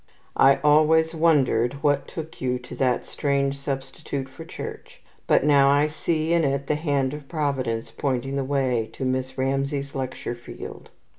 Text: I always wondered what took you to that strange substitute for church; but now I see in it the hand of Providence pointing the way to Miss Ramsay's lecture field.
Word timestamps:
I 0.35 0.55
always 0.63 1.13
wondered 1.13 1.73
what 1.83 2.07
took 2.07 2.41
you 2.41 2.57
to 2.57 2.75
that 2.77 3.05
strange 3.05 3.55
substitute 3.59 4.29
for 4.29 4.43
church; 4.43 4.99
but 5.27 5.43
now 5.43 5.69
I 5.69 5.85
see 5.89 6.33
in 6.33 6.43
it 6.43 6.65
the 6.65 6.73
hand 6.73 7.13
of 7.13 7.29
Providence 7.29 7.91
pointing 7.91 8.35
the 8.35 8.43
way 8.43 8.89
to 8.93 9.05
Miss 9.05 9.37
Ramsay's 9.37 9.93
lecture 9.93 10.33
field. 10.33 10.89